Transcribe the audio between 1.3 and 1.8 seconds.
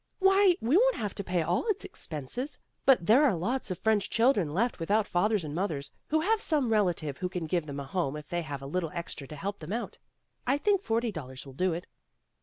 all